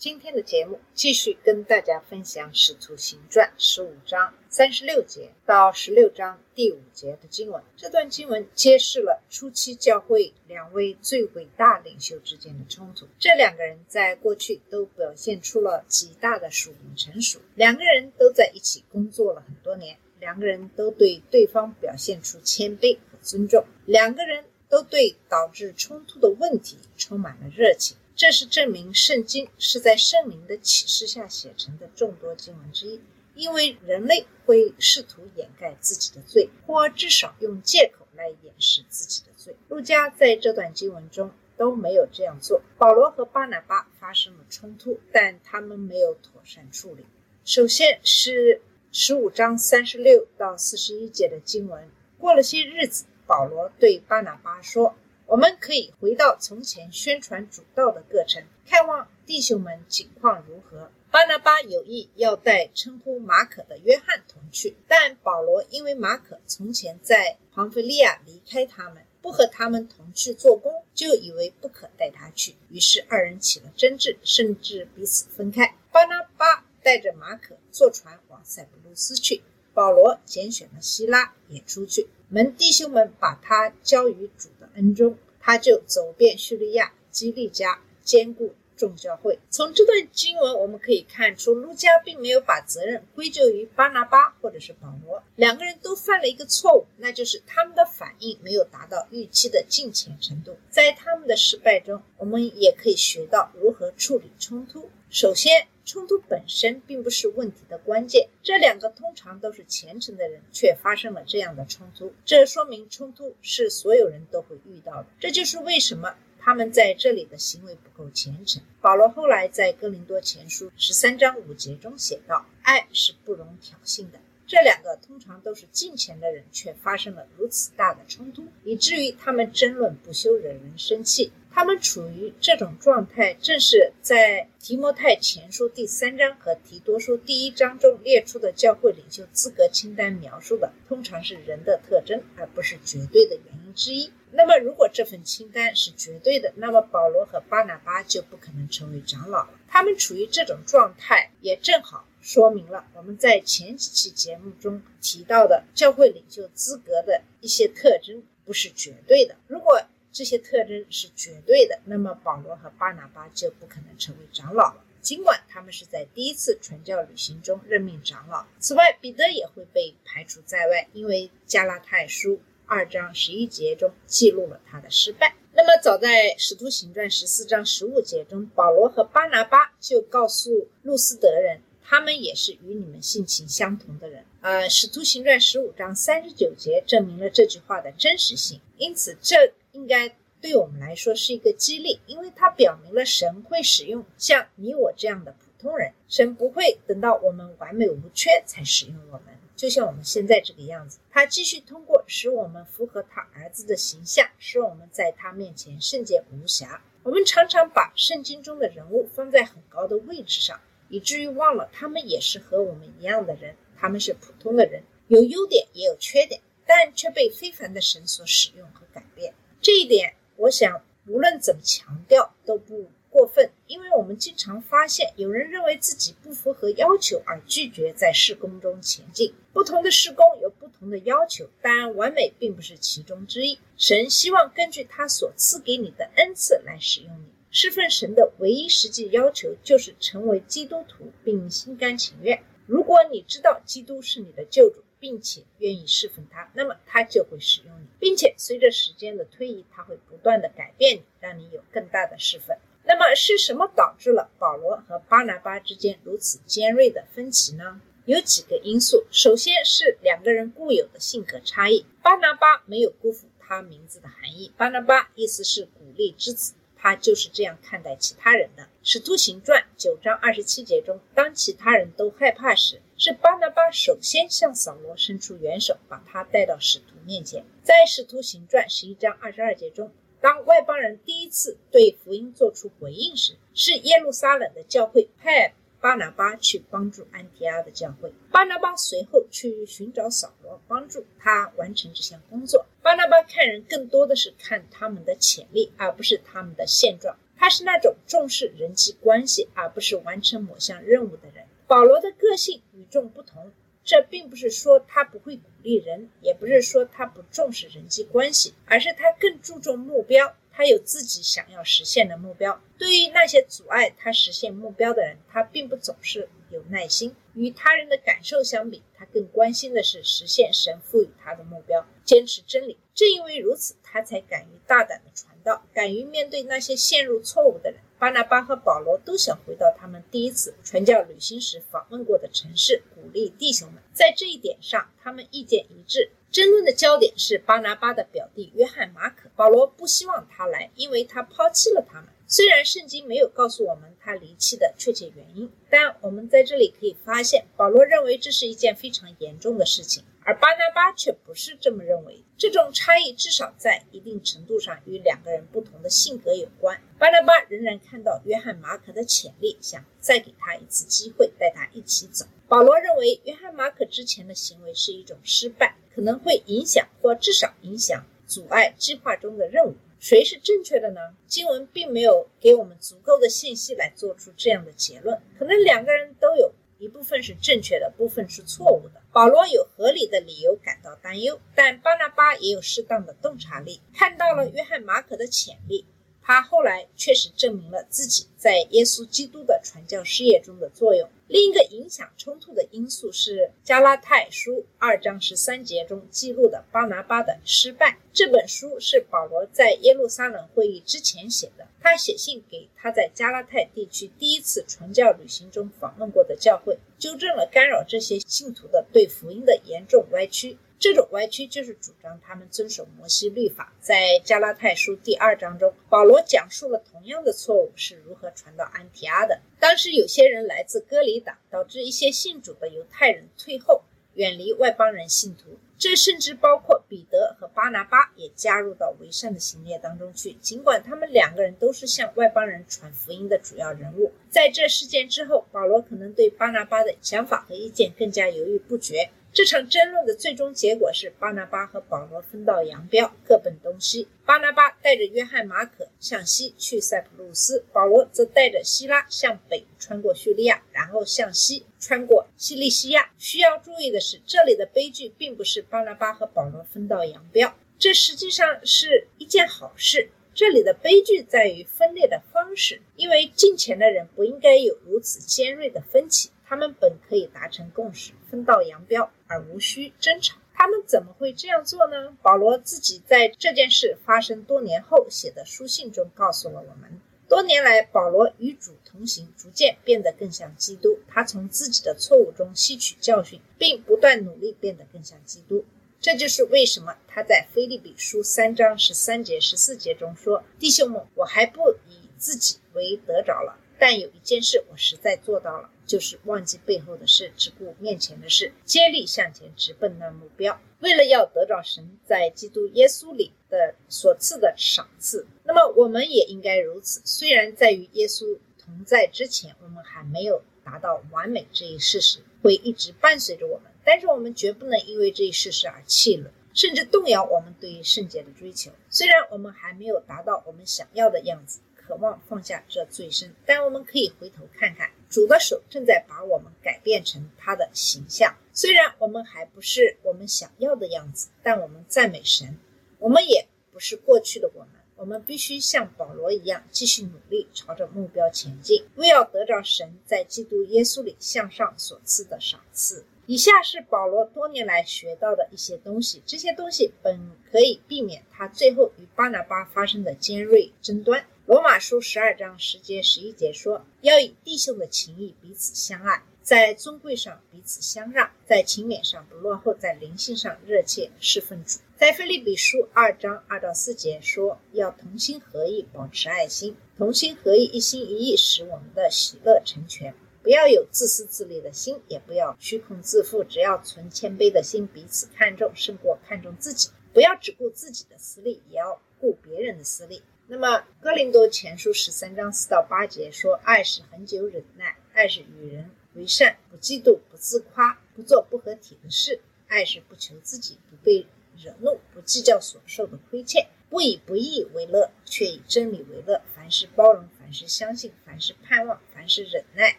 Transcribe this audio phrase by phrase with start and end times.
[0.00, 7.62] 今天的节目继续跟大家分享《使徒行传》十五章三十六节到十六章第五节的经文。
[7.76, 13.06] 这段经文揭示了初期教会两位最伟大领袖之间的冲突。
[13.18, 27.98] 这两个人在过去都表现出了极大的属灵成熟，两个人都在一起工作了很多年，两个人都对对方表现出谦卑和尊重，两个人都对导致冲突的问题充满了热情。
[28.20, 33.00] 这是证明圣经是在圣灵的启示下写成的众多经文之一。
[33.34, 39.56] 因为人类会试图掩盖自己的罪，或至少用借口来掩饰自己的罪。
[39.70, 42.60] 路加在这段经文中都没有这样做。
[42.76, 47.06] 保罗和巴拿巴发生了冲突，但他们没有妥善处理。
[47.46, 48.60] 首先是
[48.92, 51.88] 十五章三十六到四十一节的经文。
[52.18, 54.94] 过了些日子，保罗对巴拿巴说。
[55.30, 60.90] 我们可以回到从前宣传主道的各城，看望弟兄们情况如何。
[61.12, 75.76] 巴拿巴有意要带称呼马可的约翰同去，但保罗因为马可从前在庞菲利亚离开他们，不和他们同去做工，就以为不可带他去，于是二人起了争执，甚至彼此分开。
[75.92, 82.08] 巴拿巴带着马可坐船往塞浦路斯去，保罗拣选了希拉也出去。
[82.28, 89.38] 门弟兄们把他交于主恩中，他就走遍叙利亚、基利家，兼顾众教会。
[89.50, 100.56] 从这段经文我们可以看出，路加并没有把责任归咎于巴拿巴或者是保罗，两个人都犯了一个错误，那就是他们的反应没有达到预期的近前程度。
[100.70, 104.88] 在他们的失败中，我们也可以学到如何处理冲突。
[105.12, 108.28] 首先，冲突本身并不是问题的关键。
[108.44, 115.06] 这两个通常都是虔诚的人，却发生了这样的冲突，这说明冲突是所有人都会遇到的。
[115.18, 118.62] 这就是为什么他们在这里的行为不够虔诚。
[118.80, 131.32] 保罗后来在哥林多前书十三章五节中写道：“爱是不容挑衅的。”这两个通常都是敬虔的人，却发生了如此大的冲突，以至于他们争论不休，惹人生气。
[131.52, 144.10] 他们处于这种状态，正是在提摩太前书第三章和提多书第一章中列出的教会领袖资格清单描述的，通常是人的特征，而不是绝对的原因之一。
[144.32, 149.60] 那么，如果这份清单是绝对的，那么保罗和巴拿巴就不可能成为长老了。
[149.66, 159.34] 他们处于这种状态，也正好说明了我们在前几期节目中提到的教会领袖资格的一些特征不是绝对的。
[159.48, 159.82] 如果
[160.12, 164.84] 这些特征是绝对的，那么保罗和巴拿巴就不可能成为长老了。
[165.00, 175.34] 尽管他们是在第一次传教旅行中任命长老，此外，彼得也会被排除在外，因为加拉太书二章十一节中记录了他的失败。
[175.54, 184.26] 那么，早在使徒行传十四章十五节中，保罗和巴拿巴就告诉路斯德人，他们也是与你们性情相同的人。
[184.42, 189.54] 呃，使徒行传十五章三十九节证明了这句话的真实性，因此这。
[189.80, 200.98] 应该对我们来说是一个激励，因为它表明了神会使用像你我这样的普通人，神不会等到我们完美无缺才使用我们，就像我们现在这个样子。
[201.10, 206.82] 他继续通过使我们符合他儿子的形象，使我们在他面前圣洁无瑕。
[207.02, 210.60] 我们常常把圣经中的人物放在很高的位置上，
[210.90, 219.32] 以至于忘了他们也是和我们一样的人，他们是普通的人，有优点也有缺点，但却被非凡的神所使用和改变。
[219.62, 229.34] 这一点，我想无论怎么强调都不过分，因为我们经常发现有人认为自己不符合要求而拒绝在施工中前进。
[229.52, 233.58] 不同的施工有不同的要求，当然完美并不是其中之一。
[233.76, 237.26] 神希望根据他所赐给你的恩赐来使用你。
[237.50, 242.42] 侍奉神的唯一实际要求就是成为基督徒，并心甘情愿。
[242.66, 252.56] 如果你知道基督是你的救主，并且愿意侍奉他，那么他就会使用，并且随着时间的推移，它会不断的改变你，让你有更大的释放。
[252.84, 257.80] 那么是什么导致了保罗和巴拿巴之间如此尖锐的分歧呢？
[258.06, 261.84] 有几个因素，首先是两个人固有的性格差异。
[262.02, 266.54] 巴拿巴没有辜负他名字的含义，巴拿巴意思是鼓励之子。
[266.80, 268.66] 他就是这样看待其他人的。
[268.82, 277.44] 使徒行传九章二十七节中，当其他人都害怕时，是巴拿巴首先向扫罗伸出援手，把他带到使徒面前。
[277.62, 279.92] 在使徒行传十一章二十二节中，
[280.22, 288.12] 当外邦人第一次对福音做出回应时，是耶路撒冷的教会派巴拿巴去帮助安提阿的教会。
[288.30, 292.66] 巴拿巴随后去寻找扫罗，帮助他完成这项工作。
[292.82, 297.16] 巴拿巴看人更多的是看他们的潜力，而不是他们的现状。
[297.36, 301.46] 他是那种重视人际关系，而不是完成某项任务的人。
[301.66, 303.50] 保罗的个性与众不同，
[303.82, 310.34] 这并不是说他不会鼓励人，也不是说他不重视人际关系，而是他更注重目标。
[310.52, 312.60] 他有自己想要实现的目标。
[312.78, 317.14] 对于那些阻碍他实现目标的人，他并不总是有耐心。
[317.34, 322.76] 与他人的感受相比，他更关心的是实现神赋予他的目标，坚持真理。
[322.94, 327.80] 正因为如此，他才敢于大胆的传道，敢于面对那些陷入错误的人。
[327.98, 333.82] 巴拿巴和保罗都想回到他们第一次传教旅行时访问过的城市，鼓励弟兄们。
[333.92, 336.10] 在这一点上，他们意见一致。
[336.30, 339.28] 争论的焦点是巴拿巴的表弟约翰·马可。
[339.34, 342.08] 保罗不希望他来，因为他抛弃了他们。
[342.28, 352.22] 虽然圣经没有告诉我们他离弃的确切原因，但我们在这里可以发现，保罗认为这是一件非常严重的事情，而巴拿巴却不是这么认为。
[352.38, 356.80] 这种差异至少在一定程度上与两个人不同的性格有关。
[357.00, 362.24] 巴拿巴仍然看到约翰·马可的潜力，想再给他一次机会，带他一起走。
[362.46, 365.74] 保罗认为约翰·马可之前的行为是一种失败。
[365.92, 369.74] 可能会影响或至少影响阻碍计划中的任务。
[369.98, 371.00] 谁是正确的呢？
[371.26, 375.20] 经文并没有给我们足够的信息来做出这样的结论。
[375.36, 379.02] 可能两个人都有一部分是正确的，部分是错误的。
[379.12, 385.84] 保罗有合理的理由感到担忧，但巴拿巴也有适当的洞察力，看到了约翰·马可的潜力。
[386.32, 391.10] 他后来确实证明了自己在耶稣基督的传教事业中的作用。
[391.26, 397.98] 另一个影响冲突的因素是加拉太书二章十三节中记录的巴拿巴的失败。
[398.12, 401.66] 这本书是保罗在耶路撒冷会议之前写的。
[401.80, 410.56] 他写信给他在加拉太地区第一次传教旅行中访问过的教会，纠正了干扰这些信徒的对福音的严重歪曲。
[410.80, 413.70] 这种歪曲就是主张他们遵守摩西律法。
[413.82, 419.42] 在加拉太书第二章中，保罗讲述了同样的错误是如何传到安提阿的。
[419.58, 423.82] 当时有些人来自哥里党，导致一些信主的犹太人退后，
[424.14, 425.58] 远离外邦人信徒。
[425.76, 430.32] 这甚至包括彼得和巴拿巴也加入到为善的行列当中去。
[430.40, 439.10] 尽管他们两个人都是向外邦人传福音的主要人物，在这事件之后，保罗可能对巴拿巴的想法和意见更加犹豫不决。
[439.32, 444.08] 这场争论的最终结果是，巴拿巴和保罗分道扬镳，各奔东西。
[444.26, 453.12] 巴拿巴带着约翰·马可向西去塞浦路斯，保罗则带着希拉向北穿过叙利亚，然后向西穿过西利西亚。
[453.18, 460.10] 需要注意的是，这里的悲剧并不是巴拿巴和保罗分道扬镳，这实际上是一件好事。
[460.34, 466.30] 这里的悲剧在于分裂的方式，因为近前的人不应该有如此尖锐的分歧。
[466.50, 470.36] 他们本可以达成共识，分道扬镳，而无需争吵。
[470.52, 472.12] 他们怎么会这样做呢？
[472.22, 480.98] 保罗自己在这件事发生多年后写的书信中告诉了我们：多年来，保罗与主同行，逐渐变得更像基督。
[481.06, 485.64] 他从自己的错误中吸取教训，并不断努力变得更像基督。
[486.00, 500.60] 这就是为什么他在腓立比书三章十三节、十四节中说：“弟兄们，我还不以自己为得着了。”但有一件事我实在做到了，就是忘记背后的事，只顾面前的事，接力向前，直奔那目标。
[500.80, 507.00] 为了要得到神在基督耶稣里的所赐的赏赐，那么我们也应该如此。
[507.06, 518.70] 虽然在与耶稣同在之前，我们还没有达到完美这一事实会一直伴随着我们，但是我们绝不能因为这一事实而气馁，甚至动摇我们对于圣洁的追求。
[518.90, 521.60] 虽然我们还没有达到我们想要的样子。
[521.90, 528.32] 渴望放下这罪身，但我们可以回头看看，主的手正在把我们改变成他的形象。
[528.52, 532.56] 虽然我们还不是我们想要的样子，但我们赞美神。
[533.00, 543.04] 我们也不是过去的我们，我们必须像保罗一样，继续努力朝着目标前进，为要得着神在基督耶稣里向上所赐的赏赐。
[543.26, 551.24] 以下是保罗多年来学到的一些东西，这些东西本可以避免他最后与巴拿巴发生的尖锐争端。
[551.50, 561.80] 罗马书十二章十节十一节说：“要以弟兄的情谊彼此相爱，在尊贵上彼此相让，在勤勉上不落后，在灵性上热切侍奉主。
[561.96, 570.14] 在腓立比书二章二到四节说，要同心合意，保持爱心，同心合意，一心一意，使我们的喜乐成全。
[570.44, 576.90] 不要有自私自利的心，也不要虚空自负，只要存谦卑的心，彼此看重，胜过看重自己。
[577.12, 580.22] 不要只顾自己的私利，也要顾别人的私利。
[580.52, 591.24] 那么，哥林多前书十三章四到八节说，爱是恒久忍耐，爱是与人为善，不嫉妒，不自夸，不做不合体的事，爱是不求自己，不被
[591.56, 596.42] 惹怒，不计较所受的亏欠，不以不义为乐，却以真理为乐。
[596.52, 599.98] 凡事包容，凡事相信，凡事盼望，凡事忍耐。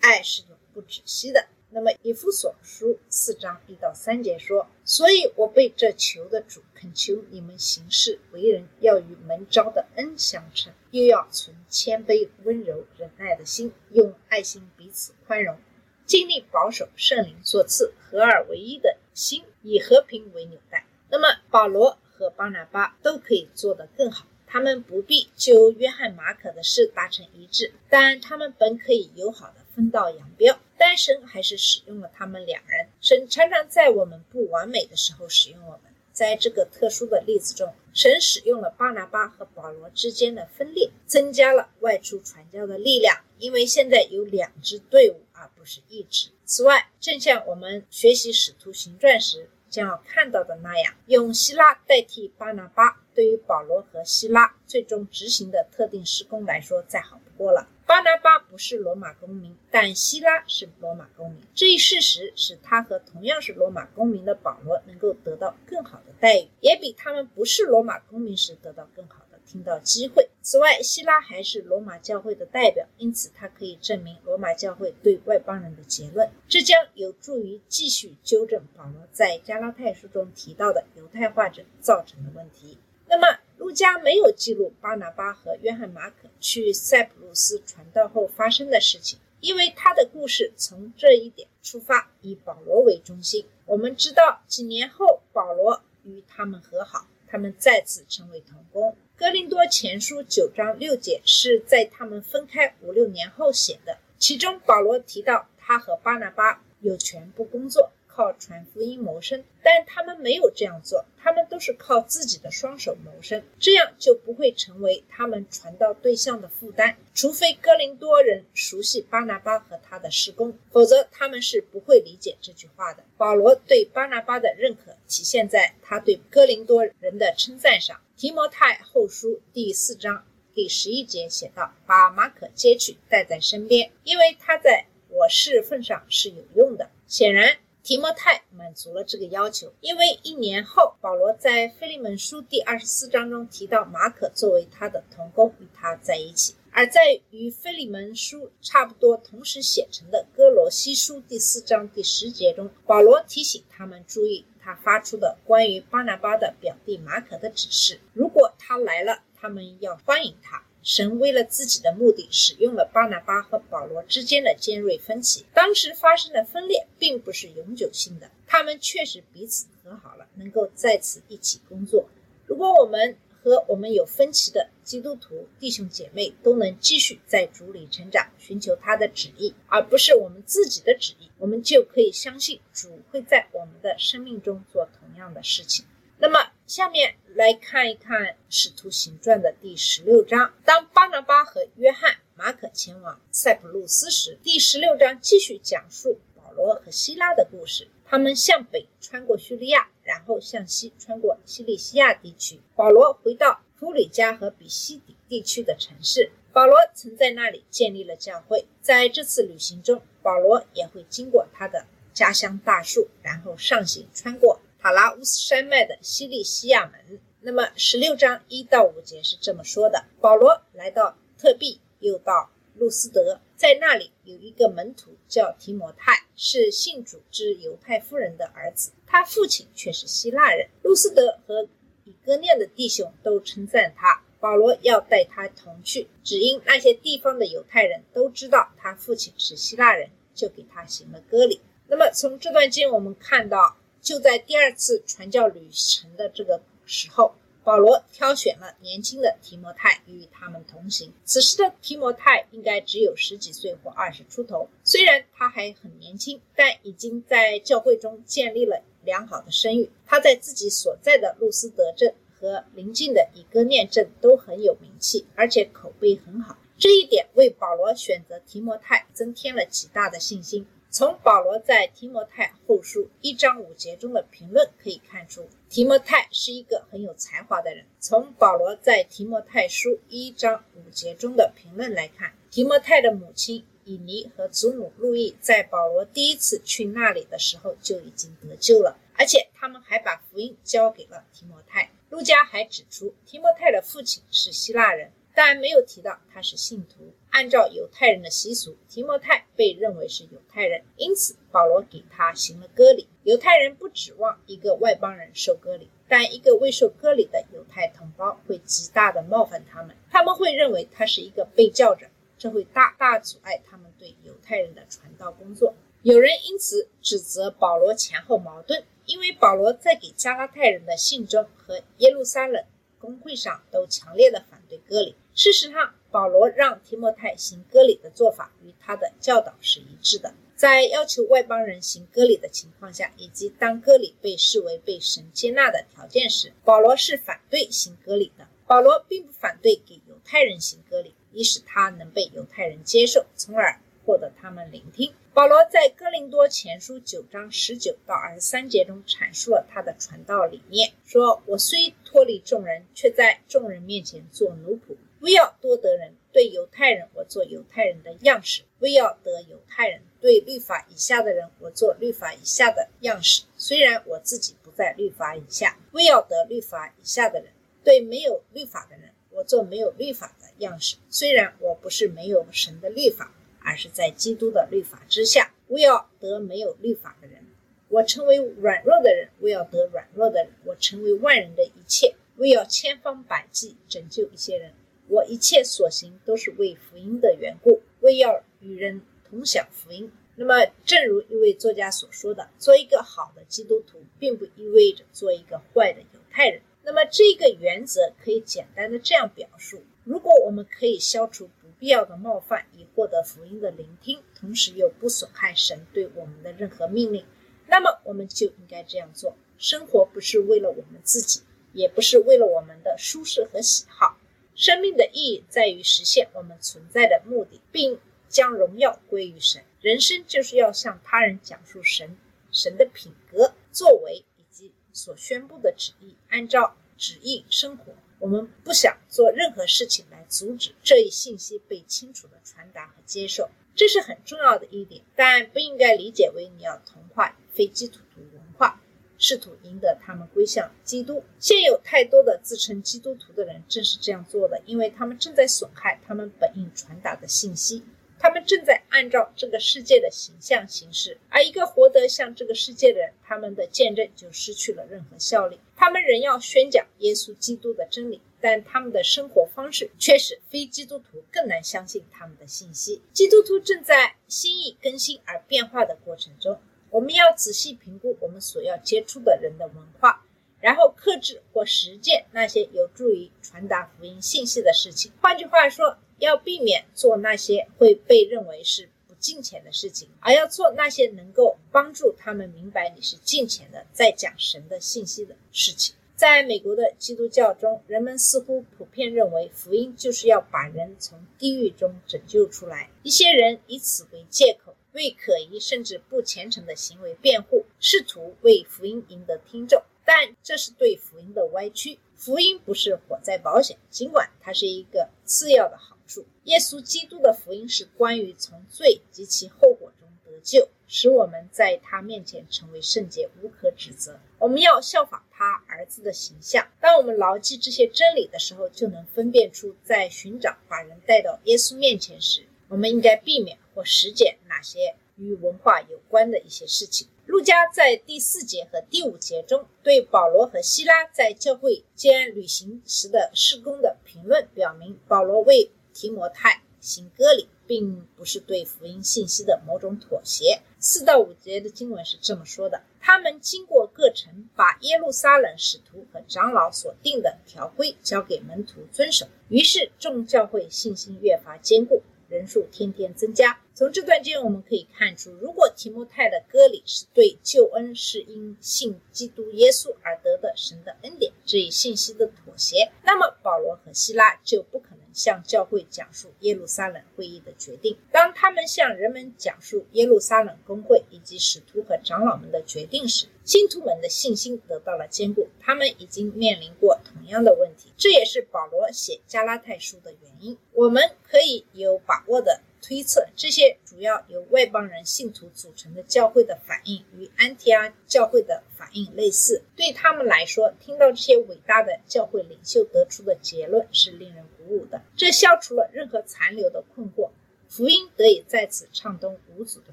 [0.00, 1.46] 爱是永不止息的。
[1.70, 15.58] 那么，以弗所书四章一到三节说：“所以我被这求的主恳求你们行事为人，要与门招的恩相称，又要存谦卑、温柔、忍耐的心，用爱心彼此宽容，
[16.06, 24.26] 尽力保守圣灵所赐合而为一的心，以和平为纽带。”那么，保罗和巴拿巴都可以做得更好。
[24.46, 30.58] 他们不必就约翰、马可的事达成一致，但他们本可以友好的分道扬镳。
[30.78, 32.88] 但神还是使用了他们两人。
[33.00, 35.80] 神常常在我们不完美的时候使用我们。
[36.12, 43.22] 在这个特殊的例子中，神使用了巴拿巴和保罗之间的分裂，增加了外出传教的力量。
[43.38, 46.30] 因为现在有两支队伍，而不是一支。
[46.44, 53.04] 此外，正像我们学习使徒行传时将要看到的那样，用希拉代替巴拿巴。
[53.14, 57.68] 对于保罗和希拉最终执行的特定施工来说，再好不过了。
[57.88, 61.40] 巴拿巴不是罗马公民，但希拉是罗马公民。
[61.54, 70.28] 这一事实使他和同样是罗马公民的保罗能够得到更好的待遇，也比他们不是罗马公民时得到更好的听到机会。
[70.42, 76.30] 此外，希拉还是罗马教会的代表，因此他可以证明罗马教会对外邦人的结论。
[76.46, 82.76] 这将有助于继续纠正保罗在加拉太书中提到的犹太化者造成的问题。
[83.06, 93.44] 那么，路加没有记录巴拿巴和约翰马可去塞浦路斯传道后发生的事情，因为他的故事从这一点出发，以保罗为中心。
[93.66, 98.96] 我们知道，几年后保罗与他们和好，他们再次成为同工。
[99.14, 107.92] 哥林多前书九章六节是在他们分开五六年后写的，其中保罗提到他和巴拿巴有全部工作。
[108.18, 116.96] 靠传福音谋生，但他们没有这样做，他们都是靠自己的双手谋生，这样就不会成为他们传道对象的负担。
[117.14, 123.04] 除非哥林多人熟悉巴拿巴和他的施工，否则他们是不会理解这句话的。
[123.16, 128.00] 保罗对巴拿巴的认可体现在他对哥林多人的称赞上。
[128.16, 137.58] 提摩太后书第四章第十一节写道：“把马可接去，带在身边，因为他在我侍奉上是有用的。”显然。
[137.88, 160.62] 提摩太满足了这个要求，因为一年后，保罗在腓利门书第二十四章中提到马可作为他的同工与他在一起；而在与腓利门书差不多同时写成的哥罗西书第四章第十节中，保罗提醒他们注意他发出的关于巴拿巴的表弟马可的指示：如果他来了，他们要欢迎他。
[160.88, 165.44] 神为了自己的目的，使用了巴拿巴和保罗之间的尖锐分歧。
[165.52, 172.08] 当时发生的分裂并不是永久性的，他们确实彼此和好了，能够在此一起工作。
[172.46, 185.84] 如果我们和我们有分歧的基督徒弟兄姐妹都能继续在主里成长，寻求他的旨意，而不是我们自己的旨意，我们就可以相信主会在我们的生命中做同样的事情。
[186.16, 190.52] 那么，下面来看一看《使徒行传》的第十六章。
[190.66, 197.88] 当巴拿巴和约翰、马可前往塞浦路斯时，第十六章继续讲述保罗和希拉的故事。
[198.04, 202.60] 他们向北穿过叙利亚，然后向西穿过西利西亚地区。
[202.76, 206.30] 保罗回到弗里加和比西底地区的城市。
[206.52, 208.66] 保罗曾在那里建立了教会。
[208.82, 214.57] 在这次旅行中，保罗也会经过他的家乡大树，然后上行穿过。
[214.88, 217.20] 塔拉乌斯山脉的西利西亚门。
[217.42, 230.66] 那么十六章一到五节是这么说的：保罗来到特庇，又到路斯德，在那里有一个门徒叫提摩太，是信主之犹太夫人的儿子，他父亲却是希腊人。
[230.80, 231.68] 路斯德和
[232.04, 234.22] 以哥念的弟兄都称赞他。
[234.40, 241.60] 保罗要带他同去，只因那些地方的犹太人都知道他父亲是希腊人，就给他行了割礼。
[241.88, 243.76] 那么从这段经我们看到。
[244.00, 251.12] 就在第二次传教旅程的这个时候，保罗挑选了年轻的提摩太与他们同行。
[251.24, 259.90] 此时的提摩太应该只有十几岁或二十出头，虽然他还很年轻，但已经在教会中建立了良好的声誉。
[260.06, 266.56] 他在自己所在的路斯德镇和邻近的以哥念镇都很有名气，而且口碑很好。
[266.78, 270.66] 这一点为保罗选择提摩太增添了极大的信心。
[270.90, 277.84] 从保罗在提摩太后书一章五节中的评论可以看出，提摩太是一个很有才华的人。
[278.00, 291.90] 从保罗在提摩太书一章五节中的评论来看，提摩太的母亲以尼和祖母路易在保罗第一次去那里的时候就已经得救了，而且他们还把福音交给了提摩太。
[292.08, 295.12] 路加还指出，提摩太的父亲是希腊人。
[295.38, 297.14] 但没有提到他是信徒。
[297.30, 303.06] 按照犹太人的习俗，提摩太被认为是犹太人，因此保罗给他行了割礼。
[303.22, 315.72] 犹太人不指望一个外邦人受割礼，但一个未受割礼的犹太同胞会极大的冒犯他们，他们会认为他是一个被教者，这会大大阻碍他们对犹太人的传道工作。
[316.02, 322.64] 有人因此指责保罗前后矛盾，因为保罗在给加拉太人的信中和耶路撒冷
[323.00, 325.14] 公会上都强烈的反对割礼。
[325.34, 330.34] 事实上，保罗让提摩太行割礼的做法与他的教导是一致的。
[330.56, 338.48] 在要求外邦人行割礼的情况下，以及当割礼被视为被神接纳的条件时，保罗是反对行割礼的。
[338.66, 345.12] 保罗并不反对给犹太人行割礼，以使他能被犹太人接受，从而获得他们聆听。
[345.34, 363.42] 保罗在哥林多前书九章十九到二十三节中阐述了他的传道理念，说：“我虽脱离众人，却在众人面前做奴仆。”为要多得人，对犹太人我做犹太人的样式；为要得犹太人，对律法以下的人我做律法以下的样式。
[363.58, 367.52] 虽然我自己不在律法以下，为要得律法以下的人，
[367.84, 370.96] 对没有律法的人我做没有律法的样式。
[371.10, 373.34] 虽然我不是没有神的律法，
[373.68, 377.44] 而是在基督的律法之下，为要得没有律法的人，
[377.88, 384.72] 我成为软弱的人；为要得软弱的人，我成为万人的一切；为要千方百计拯救一些人。
[385.08, 390.10] 我一切所行都是为福音的缘故，为要与人同享福音。
[390.36, 390.54] 那么，
[390.86, 396.62] 正如一位作家所说的，做一个好的基督徒，并不意味着做一个坏的犹太人。
[396.84, 407.24] 那么，这个原则可以简单的这样表述：如果我们可以消除必要的冒犯，以获得福音的聆听，同时又不损害神对我们的任何命令，
[407.66, 409.36] 那么我们就应该这样做。
[409.58, 414.16] 生活不是为了我们自己，也不是为了我们的舒适和喜好。
[414.54, 419.62] 生命的意义在于实现我们存在的目的，并将荣耀归于神。
[419.80, 422.16] 人生就是要向他人讲述神、
[422.50, 427.94] 神的品格、作为以及所宣布的旨意，按照旨意生活。
[428.18, 438.80] 我们不想做任何事情来阻止这一信息被清楚的传达和接受，这是很重要的一点，但不应该理解为你要同化非基督徒文化。
[439.20, 441.24] 试图赢得他们归向基督。
[441.40, 447.82] 现有太多的自称基督徒的人正是这样做的，因为他们正在损害他们本应传达的信息。
[448.28, 455.58] 他们正在按照这个世界的形象行事，而一个活得像这个世界的人，他们的见证就失去了任何效力。
[455.74, 463.00] 他们仍要宣讲耶稣基督的真理，但他们的生活方式却使非基督徒更难相信他们的信息。
[463.14, 466.60] 基督徒正在心意更新而变化的过程中。
[466.90, 470.22] 我们要仔细评估我们所要接触的人的文化，
[470.60, 475.10] 然后克制或实践那些有助于传达福音信息的事情。
[475.22, 485.94] 换句话说，要避免做那些会被认为是不敬虔的事情，而要做那些能够帮助他们明白你是敬虔的，在讲神的信息的事情。
[486.16, 492.90] 在美国的基督教中，人们似乎普遍认为福音就是要把人从地狱中拯救出来。
[493.02, 494.74] 一些人以此为借口。
[494.92, 501.98] 为可疑甚至不虔诚的行为辩护，试图为福音赢得听众，但这是对福音的歪曲。
[502.16, 506.24] 福音不是火灾保险，尽管它是一个次要的好处。
[506.44, 514.18] 耶稣基督的福音是关于从罪及其后果中得救，使我们在他面前成为圣洁，无可指责。
[514.38, 516.66] 我们要效仿他儿子的形象。
[516.80, 522.46] 当我们牢记这些真理的时候，就能分辨出在寻找把人带到耶稣面前时。
[522.68, 527.08] 我们应该避免或实践哪些与文化有关的一些事情。
[527.26, 540.62] 路加在第四节和第五节中对保罗和希拉在教会间旅行时的施工的评论，表明保罗为提摩太行割礼，并不是对福音信息的某种妥协。
[540.80, 549.26] 四到五节的经文是这么说的：他们经过各城，把耶路撒冷使徒和长老所定的条规交给门徒遵守。
[549.48, 553.58] 于是众教会信心越发坚固，人数天天增加。
[553.74, 567.96] 从这段经文我们可以看出，如果提摩太的割礼是对救恩是因信基督耶稣而得的神的恩典这一信息的妥协，那么保罗和希拉就不可能向教会讲述耶路撒冷会议的决定。
[568.10, 575.48] 当他们向人们讲述耶路撒冷公会以及使徒和长老们的决定时，信徒们的信心得到了坚固。
[575.68, 580.56] 他们已经面临过同样的问题，这也是保罗写加拉太书的原因。
[580.72, 582.62] 我们可以有把握的。
[582.80, 589.62] 推测这些主要由外邦人信徒组成的教会的反应与安提阿教会的反应类似。
[589.76, 595.02] 对他们来说，听到这些伟大的教会领袖得出的结论是令人鼓舞的。
[595.16, 597.28] 这消除了任何残留的困惑，
[597.68, 599.86] 福音得以再次畅通无阻的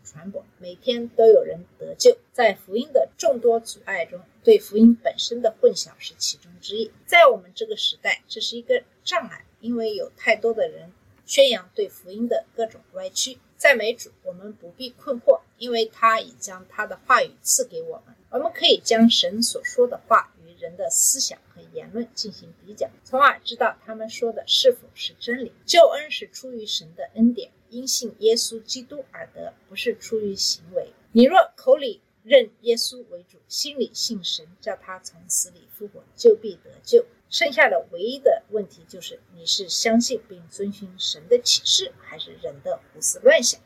[0.05, 2.15] 传播，每天都有人得救。
[2.31, 6.91] 在福音的众多阻碍中，对福音本身的混淆是其中之一。
[7.05, 10.91] 在我们这个时代，这是一个障碍，因为有太多的人。
[11.25, 18.15] 宣扬对福音的各种歪曲，赞美主，我们不必困惑，因为他已将他的话语赐给我们。
[18.29, 25.51] 我们可以将神所说的话与人的思想和言论进行比较，从而知道他们说的是否是真理。
[25.65, 30.93] 救恩是出于神的恩典，因信耶稣基督而得，不是出于行为。
[31.11, 37.05] 你若口里认耶稣为主，心里信神，叫他从死里复活，就必得救。
[37.29, 43.61] 剩下的唯一的问题就是，你是相信并遵循神的启示，还是人的胡思乱想？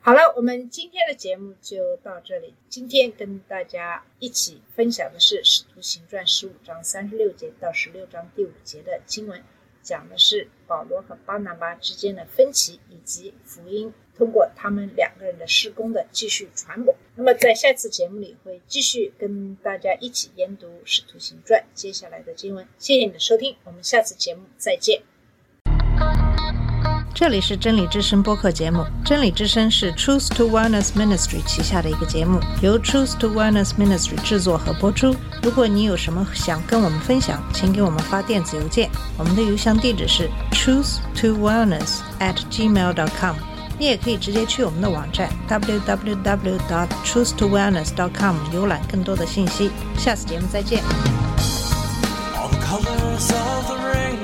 [0.00, 2.54] 好了，我们今天的节目就到这里。
[2.68, 9.44] 今天跟大家一起分享的是《使徒行传》十五章三十六节到十六章第五节的经文，
[9.80, 13.94] 讲的是保罗和巴拿巴之间的分歧以及福音。
[14.16, 16.96] 通过他们两个人的施工的继续传播。
[17.14, 22.66] 那么在下次节目里会继续跟大家一起研读《使徒行传》接下来的经文。
[22.78, 25.02] 谢谢你的收听，我们下次节目再见。
[27.14, 35.14] 这里是真理之声播客节目，真理之声是 Truth to Wellness Ministry 旗下的一个节目，由 Truth to Wellness Ministry 制作和播出。
[35.42, 43.51] 如果你有什么想跟我们分享，请给我们发电子邮件，我们的邮箱地址是 truth to wellness at gmail.com。
[43.78, 49.70] 你也可以直接去我们的网站 www.truthtowellness.com 浏览更多的信息。
[49.98, 50.82] 下次节目再见。
[52.72, 54.21] Colors of the rain